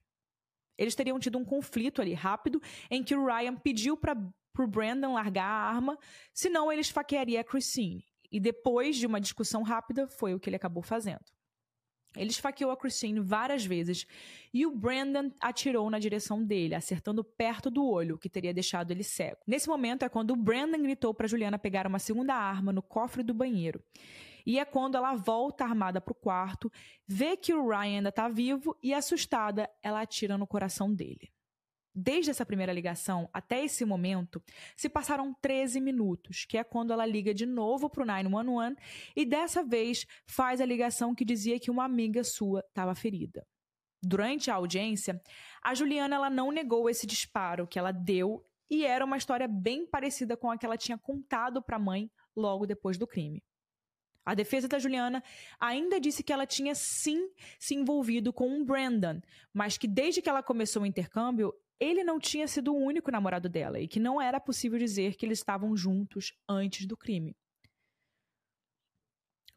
[0.80, 4.16] Eles teriam tido um conflito ali rápido, em que o Ryan pediu para
[4.58, 5.98] o Brandon largar a arma,
[6.32, 8.02] senão ele esfaquearia a Christine.
[8.32, 11.24] E depois de uma discussão rápida, foi o que ele acabou fazendo.
[12.16, 14.04] Ele esfaqueou a Christine várias vezes
[14.52, 19.04] e o Brandon atirou na direção dele, acertando perto do olho, que teria deixado ele
[19.04, 19.38] cego.
[19.46, 23.22] Nesse momento é quando o Brandon gritou para Juliana pegar uma segunda arma no cofre
[23.22, 23.80] do banheiro.
[24.46, 26.70] E é quando ela volta armada para o quarto,
[27.06, 31.30] vê que o Ryan ainda está vivo e, assustada, ela atira no coração dele.
[31.92, 34.42] Desde essa primeira ligação até esse momento,
[34.76, 38.76] se passaram 13 minutos, que é quando ela liga de novo para o 911
[39.16, 43.44] e dessa vez faz a ligação que dizia que uma amiga sua estava ferida.
[44.02, 45.20] Durante a audiência,
[45.62, 49.84] a Juliana ela não negou esse disparo que ela deu e era uma história bem
[49.84, 53.42] parecida com a que ela tinha contado para a mãe logo depois do crime.
[54.30, 55.24] A defesa da Juliana
[55.58, 59.20] ainda disse que ela tinha sim se envolvido com um Brandon,
[59.52, 63.48] mas que desde que ela começou o intercâmbio, ele não tinha sido o único namorado
[63.48, 67.34] dela e que não era possível dizer que eles estavam juntos antes do crime.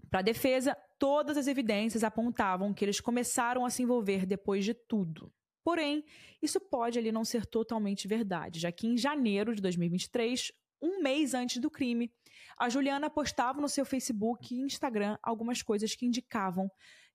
[0.09, 4.73] Para a defesa, todas as evidências apontavam que eles começaram a se envolver depois de
[4.73, 5.31] tudo.
[5.63, 6.03] Porém,
[6.41, 11.35] isso pode ali não ser totalmente verdade, já que em janeiro de 2023, um mês
[11.35, 12.11] antes do crime,
[12.57, 16.69] a Juliana postava no seu Facebook e Instagram algumas coisas que indicavam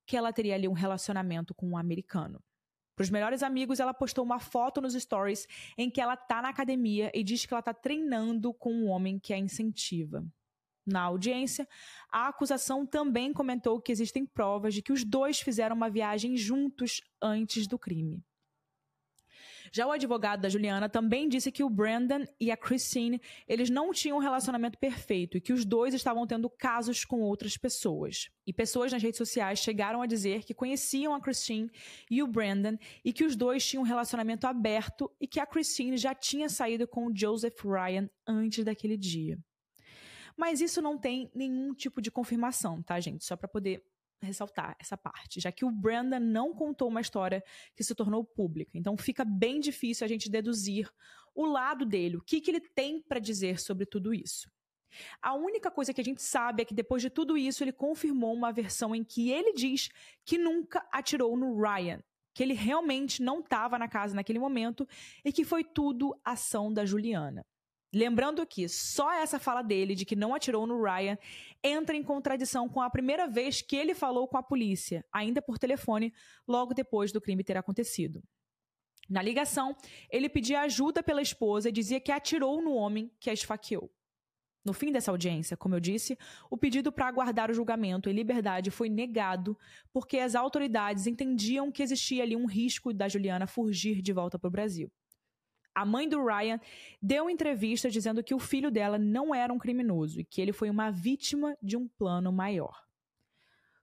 [0.06, 2.42] que ela teria ali um relacionamento com um americano.
[2.96, 5.46] Para os melhores amigos, ela postou uma foto nos stories
[5.76, 9.20] em que ela tá na academia e diz que ela tá treinando com um homem
[9.20, 10.26] que a incentiva.
[10.84, 11.68] Na audiência,
[12.10, 17.02] a acusação também comentou que existem provas de que os dois fizeram uma viagem juntos
[17.22, 18.24] antes do crime.
[19.72, 23.92] Já o advogado da Juliana também disse que o Brandon e a Christine, eles não
[23.92, 28.30] tinham um relacionamento perfeito e que os dois estavam tendo casos com outras pessoas.
[28.46, 31.70] E pessoas nas redes sociais chegaram a dizer que conheciam a Christine
[32.10, 35.96] e o Brandon e que os dois tinham um relacionamento aberto e que a Christine
[35.96, 39.38] já tinha saído com o Joseph Ryan antes daquele dia.
[40.36, 43.24] Mas isso não tem nenhum tipo de confirmação, tá, gente?
[43.24, 43.82] Só para poder
[44.20, 47.42] ressaltar essa parte, já que o Brandon não contou uma história
[47.76, 48.72] que se tornou pública.
[48.74, 50.90] Então fica bem difícil a gente deduzir
[51.34, 54.50] o lado dele, o que, que ele tem para dizer sobre tudo isso.
[55.20, 58.34] A única coisa que a gente sabe é que depois de tudo isso, ele confirmou
[58.34, 59.88] uma versão em que ele diz
[60.24, 62.02] que nunca atirou no Ryan,
[62.34, 64.88] que ele realmente não estava na casa naquele momento
[65.24, 67.44] e que foi tudo ação da Juliana.
[67.92, 71.16] Lembrando que só essa fala dele de que não atirou no Ryan
[71.64, 75.58] entra em contradição com a primeira vez que ele falou com a polícia, ainda por
[75.58, 76.12] telefone,
[76.46, 78.22] logo depois do crime ter acontecido.
[79.08, 79.74] Na ligação,
[80.10, 83.90] ele pedia ajuda pela esposa e dizia que atirou no homem que a esfaqueou.
[84.62, 86.18] No fim dessa audiência, como eu disse,
[86.50, 89.56] o pedido para aguardar o julgamento em liberdade foi negado
[89.90, 94.48] porque as autoridades entendiam que existia ali um risco da Juliana fugir de volta para
[94.48, 94.92] o Brasil.
[95.78, 96.58] A mãe do Ryan
[97.00, 100.68] deu entrevista dizendo que o filho dela não era um criminoso e que ele foi
[100.68, 102.84] uma vítima de um plano maior.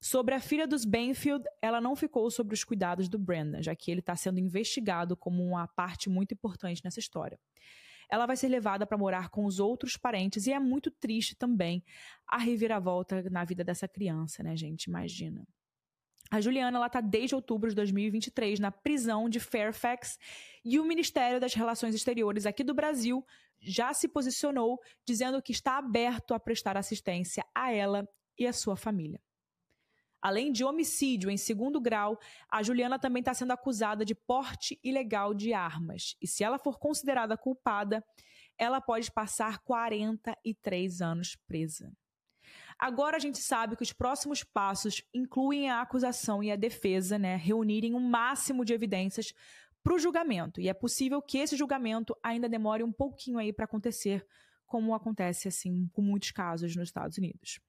[0.01, 3.89] Sobre a filha dos Benfield, ela não ficou sobre os cuidados do Brandon, já que
[3.89, 7.39] ele está sendo investigado como uma parte muito importante nessa história.
[8.09, 11.81] Ela vai ser levada para morar com os outros parentes e é muito triste também
[12.27, 14.87] a reviravolta na vida dessa criança, né, gente?
[14.87, 15.47] Imagina.
[16.31, 20.17] A Juliana ela tá desde outubro de 2023 na prisão de Fairfax
[20.63, 23.25] e o Ministério das Relações Exteriores aqui do Brasil
[23.59, 28.07] já se posicionou dizendo que está aberto a prestar assistência a ela
[28.37, 29.21] e a sua família.
[30.21, 35.35] Além de homicídio em segundo grau, a Juliana também está sendo acusada de porte ilegal
[35.35, 36.15] de armas.
[36.19, 38.03] E se ela for considerada culpada,
[38.57, 41.95] ela pode passar 43 anos presa.
[42.77, 47.35] Agora a gente sabe que os próximos passos incluem a acusação e a defesa, né,
[47.35, 49.33] reunirem um máximo de evidências
[49.81, 50.59] para o julgamento.
[50.59, 54.25] E é possível que esse julgamento ainda demore um pouquinho aí para acontecer,
[54.65, 57.59] como acontece assim com muitos casos nos Estados Unidos.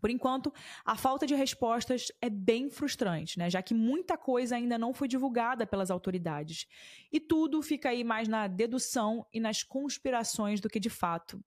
[0.00, 0.52] Por enquanto,
[0.84, 3.50] a falta de respostas é bem frustrante, né?
[3.50, 6.66] já que muita coisa ainda não foi divulgada pelas autoridades.
[7.10, 11.42] E tudo fica aí mais na dedução e nas conspirações do que de fato,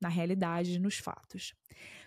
[0.00, 1.54] na realidade, nos fatos.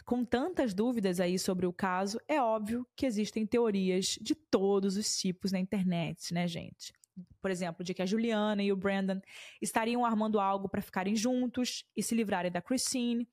[0.09, 5.15] Com tantas dúvidas aí sobre o caso, é óbvio que existem teorias de todos os
[5.15, 6.91] tipos na internet, né, gente?
[7.39, 9.21] Por exemplo, de que a Juliana e o Brandon
[9.61, 13.29] estariam armando algo para ficarem juntos e se livrarem da Christine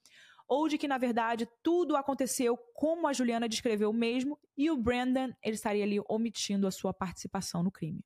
[0.47, 5.33] ou de que, na verdade, tudo aconteceu como a Juliana descreveu mesmo e o Brandon
[5.43, 8.05] ele estaria ali omitindo a sua participação no crime.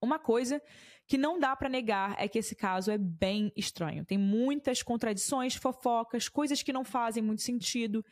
[0.00, 0.62] Uma coisa
[1.10, 4.04] que não dá para negar é que esse caso é bem estranho.
[4.04, 8.04] Tem muitas contradições, fofocas, coisas que não fazem muito sentido.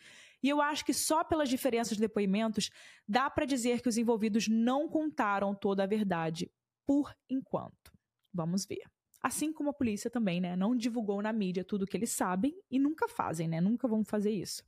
[0.43, 2.71] E eu acho que só pelas diferenças de depoimentos
[3.07, 6.51] dá para dizer que os envolvidos não contaram toda a verdade
[6.85, 7.93] por enquanto.
[8.35, 8.83] Vamos ver.
[9.23, 12.53] Assim como a polícia também, né, não divulgou na mídia tudo o que eles sabem
[12.69, 13.61] e nunca fazem, né?
[13.61, 14.65] Nunca vão fazer isso.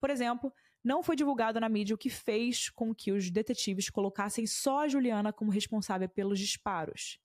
[0.00, 0.50] Por exemplo,
[0.82, 4.88] não foi divulgado na mídia o que fez com que os detetives colocassem só a
[4.88, 7.18] Juliana como responsável pelos disparos.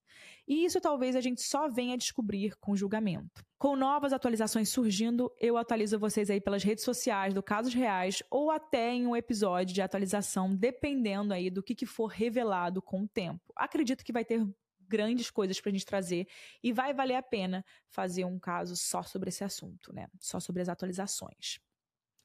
[0.48, 3.44] E isso talvez a gente só venha descobrir com o julgamento.
[3.58, 8.52] Com novas atualizações surgindo, eu atualizo vocês aí pelas redes sociais do Casos Reais ou
[8.52, 13.08] até em um episódio de atualização, dependendo aí do que, que for revelado com o
[13.08, 13.54] tempo.
[13.56, 14.46] Acredito que vai ter
[14.88, 16.28] grandes coisas para a gente trazer
[16.62, 20.08] e vai valer a pena fazer um caso só sobre esse assunto, né?
[20.20, 21.60] Só sobre as atualizações.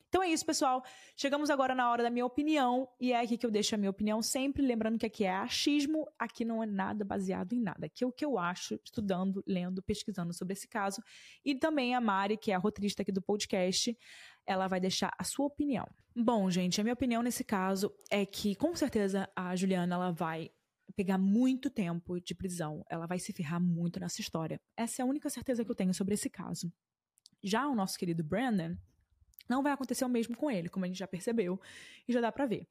[0.08, 0.82] Então é isso, pessoal.
[1.16, 3.90] Chegamos agora na hora da minha opinião e é aqui que eu deixo a minha
[3.90, 7.86] opinião sempre, lembrando que aqui é achismo, aqui não é nada baseado em nada.
[7.86, 11.02] Aqui é o que eu acho, estudando, lendo, pesquisando sobre esse caso.
[11.44, 13.96] E também a Mari, que é a roteirista aqui do podcast,
[14.46, 15.86] ela vai deixar a sua opinião.
[16.16, 20.50] Bom, gente, a minha opinião nesse caso é que com certeza a Juliana ela vai
[20.96, 22.82] pegar muito tempo de prisão.
[22.88, 24.58] Ela vai se ferrar muito nessa história.
[24.74, 26.72] Essa é a única certeza que eu tenho sobre esse caso.
[27.42, 28.74] Já o nosso querido Brandon,
[29.48, 31.60] não vai acontecer o mesmo com ele, como a gente já percebeu
[32.06, 32.66] e já dá para ver.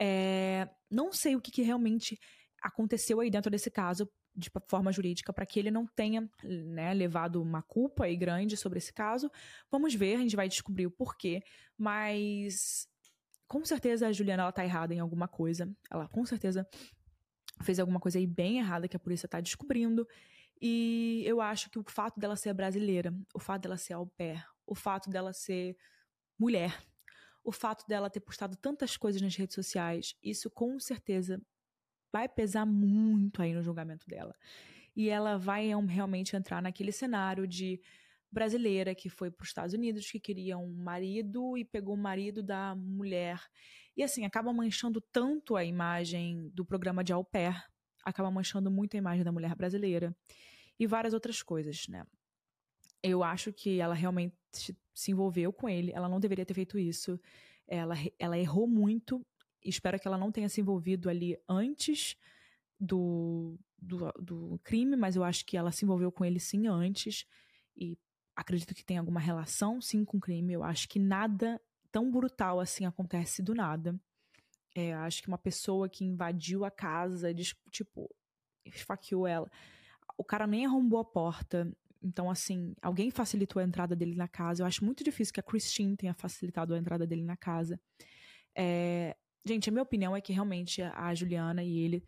[0.00, 2.18] É, não sei o que, que, realmente
[2.62, 7.42] aconteceu aí dentro desse caso de forma jurídica para que ele não tenha né, levado
[7.42, 9.30] uma culpa aí grande sobre esse caso.
[9.70, 11.42] Vamos ver, a gente vai descobrir o porquê,
[11.76, 12.86] mas
[13.48, 15.68] com certeza a Juliana ela tá errada em alguma coisa.
[15.90, 16.68] Ela com certeza
[17.62, 20.06] fez alguma coisa aí bem errada que a polícia está descobrindo.
[20.60, 24.44] E eu acho que o fato dela ser brasileira, o fato dela ser au pair,
[24.66, 25.76] o fato dela ser
[26.38, 26.82] mulher,
[27.42, 31.40] o fato dela ter postado tantas coisas nas redes sociais, isso com certeza
[32.12, 34.34] vai pesar muito aí no julgamento dela.
[34.96, 37.80] E ela vai realmente entrar naquele cenário de
[38.30, 42.42] brasileira que foi para os Estados Unidos, que queria um marido e pegou o marido
[42.42, 43.40] da mulher
[43.98, 47.60] e assim, acaba manchando tanto a imagem do programa de au pair,
[48.04, 50.16] acaba manchando muito a imagem da mulher brasileira
[50.78, 52.06] e várias outras coisas, né?
[53.02, 54.34] Eu acho que ela realmente
[54.94, 57.20] se envolveu com ele, ela não deveria ter feito isso.
[57.66, 59.24] Ela, ela errou muito.
[59.64, 62.16] Espero que ela não tenha se envolvido ali antes
[62.78, 67.26] do, do, do crime, mas eu acho que ela se envolveu com ele sim antes.
[67.76, 67.96] E
[68.34, 70.52] acredito que tem alguma relação sim com o crime.
[70.52, 73.98] Eu acho que nada tão brutal assim acontece do nada.
[74.74, 77.34] É, acho que uma pessoa que invadiu a casa,
[77.70, 78.08] tipo,
[78.64, 79.50] esfaqueou ela.
[80.16, 81.72] O cara nem arrombou a porta.
[82.02, 84.62] Então, assim, alguém facilitou a entrada dele na casa.
[84.62, 87.80] Eu acho muito difícil que a Christine tenha facilitado a entrada dele na casa.
[88.56, 92.04] É, gente, a minha opinião é que realmente a Juliana e ele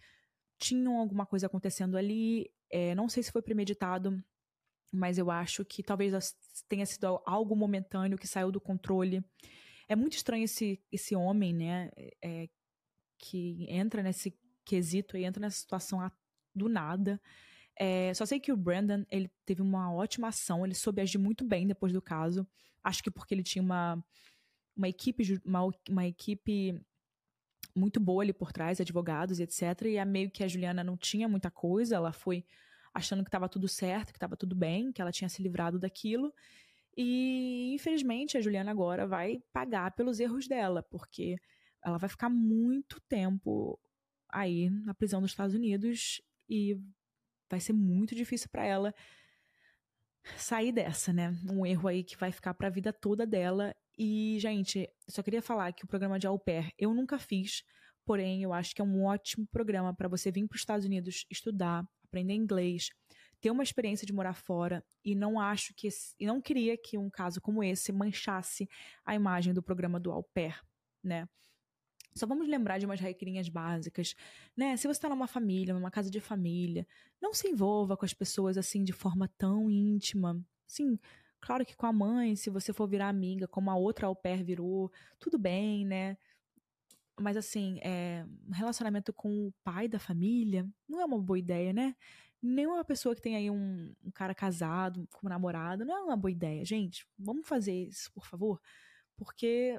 [0.59, 2.51] tinham alguma coisa acontecendo ali.
[2.71, 4.23] É, não sei se foi premeditado,
[4.93, 6.35] mas eu acho que talvez
[6.69, 9.25] tenha sido algo momentâneo que saiu do controle.
[9.89, 11.91] É muito estranho esse, esse homem, né?
[12.23, 12.49] É,
[13.19, 16.01] que entra nesse quesito e entra nessa situação
[16.55, 17.21] do nada.
[17.83, 21.43] É, só sei que o Brandon, ele teve uma ótima ação, ele soube agir muito
[21.47, 22.47] bem depois do caso.
[22.85, 24.05] Acho que porque ele tinha uma,
[24.77, 26.79] uma equipe, uma, uma equipe
[27.75, 29.63] muito boa ali por trás, advogados e etc.
[29.87, 32.45] E é meio que a Juliana não tinha muita coisa, ela foi
[32.93, 36.35] achando que estava tudo certo, que estava tudo bem, que ela tinha se livrado daquilo.
[36.95, 41.37] E infelizmente a Juliana agora vai pagar pelos erros dela, porque
[41.83, 43.81] ela vai ficar muito tempo
[44.29, 46.79] aí na prisão dos Estados Unidos e
[47.51, 48.95] vai ser muito difícil para ela
[50.37, 51.37] sair dessa, né?
[51.51, 53.75] Um erro aí que vai ficar para a vida toda dela.
[53.99, 57.65] E, gente, só queria falar que o programa de au pair eu nunca fiz,
[58.05, 61.27] porém eu acho que é um ótimo programa para você vir para os Estados Unidos
[61.31, 62.91] estudar, aprender inglês,
[63.41, 65.89] ter uma experiência de morar fora e não acho que
[66.19, 68.69] e não queria que um caso como esse manchasse
[69.05, 70.61] a imagem do programa do au pair,
[71.03, 71.27] né?
[72.15, 74.15] Só vamos lembrar de umas regrinhas básicas,
[74.57, 74.77] né?
[74.77, 76.87] Se você está numa família, numa casa de família,
[77.21, 80.41] não se envolva com as pessoas assim de forma tão íntima.
[80.67, 80.99] Sim,
[81.41, 84.43] claro que com a mãe, se você for virar amiga, como a outra au pair
[84.43, 86.17] virou, tudo bem, né?
[87.21, 91.95] Mas assim, é, relacionamento com o pai da família não é uma boa ideia, né?
[92.43, 96.31] Nenhuma pessoa que tem aí um, um cara casado, como namorado, não é uma boa
[96.31, 96.65] ideia.
[96.65, 98.61] Gente, vamos fazer isso, por favor?
[99.17, 99.79] Porque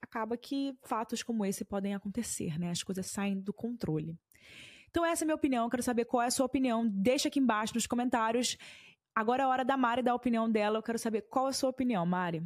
[0.00, 2.70] acaba que fatos como esse podem acontecer, né?
[2.70, 4.16] As coisas saem do controle.
[4.90, 5.68] Então, essa é a minha opinião.
[5.68, 6.88] Quero saber qual é a sua opinião.
[6.88, 8.56] Deixa aqui embaixo nos comentários.
[9.14, 10.78] Agora é a hora da Mari dar a opinião dela.
[10.78, 12.42] Eu quero saber qual é a sua opinião, Mari.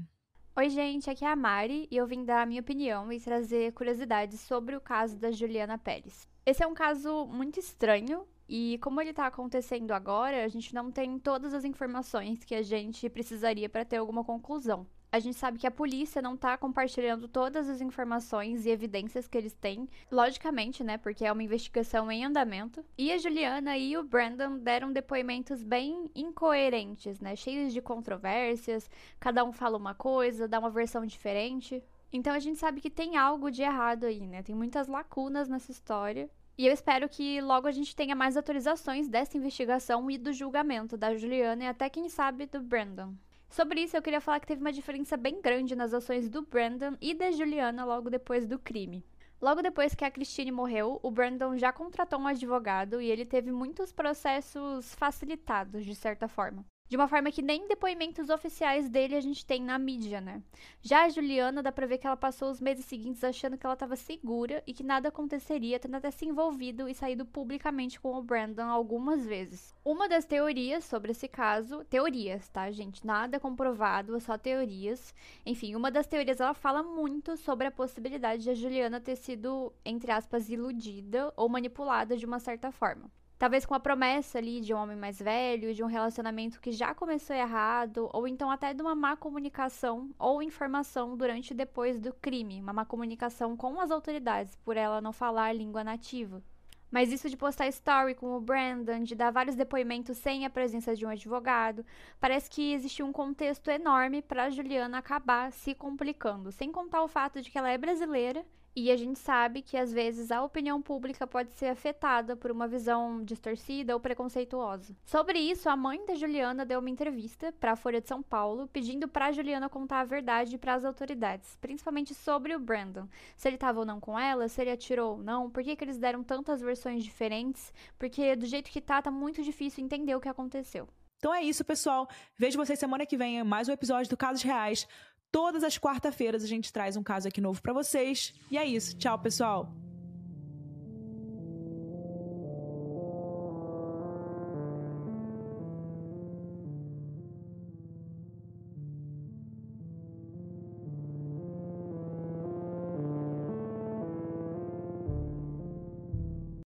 [0.57, 3.73] Oi, gente, aqui é a Mari e eu vim dar a minha opinião e trazer
[3.73, 6.29] curiosidades sobre o caso da Juliana Pérez.
[6.45, 10.91] Esse é um caso muito estranho e, como ele está acontecendo agora, a gente não
[10.91, 15.59] tem todas as informações que a gente precisaria para ter alguma conclusão a gente sabe
[15.59, 20.85] que a polícia não tá compartilhando todas as informações e evidências que eles têm, logicamente,
[20.85, 22.85] né, porque é uma investigação em andamento.
[22.97, 28.89] E a Juliana e o Brandon deram depoimentos bem incoerentes, né, cheios de controvérsias,
[29.19, 31.83] cada um fala uma coisa, dá uma versão diferente.
[32.13, 34.43] Então a gente sabe que tem algo de errado aí, né?
[34.43, 36.29] Tem muitas lacunas nessa história.
[36.61, 40.95] E eu espero que logo a gente tenha mais atualizações dessa investigação e do julgamento
[40.95, 43.15] da Juliana e até quem sabe do Brandon.
[43.49, 46.99] Sobre isso, eu queria falar que teve uma diferença bem grande nas ações do Brandon
[47.01, 49.03] e da Juliana logo depois do crime.
[49.41, 53.51] Logo depois que a Christine morreu, o Brandon já contratou um advogado e ele teve
[53.51, 56.67] muitos processos facilitados, de certa forma.
[56.91, 60.43] De uma forma que nem depoimentos oficiais dele a gente tem na mídia, né?
[60.83, 63.75] Já a Juliana, dá pra ver que ela passou os meses seguintes achando que ela
[63.75, 68.23] estava segura e que nada aconteceria, tendo até se envolvido e saído publicamente com o
[68.25, 69.73] Brandon algumas vezes.
[69.85, 73.07] Uma das teorias sobre esse caso, teorias, tá, gente?
[73.07, 75.15] Nada comprovado, só teorias.
[75.47, 79.73] Enfim, uma das teorias ela fala muito sobre a possibilidade de a Juliana ter sido,
[79.85, 83.09] entre aspas, iludida ou manipulada de uma certa forma.
[83.41, 86.95] Talvez com a promessa ali de um homem mais velho, de um relacionamento que já
[86.95, 92.13] começou errado, ou então até de uma má comunicação ou informação durante e depois do
[92.13, 96.43] crime, uma má comunicação com as autoridades, por ela não falar língua nativa.
[96.91, 100.95] Mas isso de postar story com o Brandon, de dar vários depoimentos sem a presença
[100.95, 101.83] de um advogado,
[102.21, 107.41] parece que existe um contexto enorme para Juliana acabar se complicando, sem contar o fato
[107.41, 108.45] de que ela é brasileira
[108.75, 112.69] e a gente sabe que às vezes a opinião pública pode ser afetada por uma
[112.69, 114.95] visão distorcida ou preconceituosa.
[115.05, 118.69] Sobre isso, a mãe da Juliana deu uma entrevista para a Folha de São Paulo,
[118.69, 123.09] pedindo para a Juliana contar a verdade para as autoridades, principalmente sobre o Brandon.
[123.37, 125.85] Se ele estava ou não com ela, se ele atirou ou não, por que, que
[125.85, 130.21] eles deram tantas versões diferentes, porque do jeito que tá, tá muito difícil entender o
[130.21, 130.89] que aconteceu.
[131.21, 132.09] Então é isso, pessoal.
[132.39, 134.89] Vejo vocês semana que vem em mais um episódio do Casos Reais.
[135.33, 138.35] Todas as quarta-feiras a gente traz um caso aqui novo para vocês.
[138.51, 138.97] E é isso.
[138.97, 139.73] Tchau, pessoal.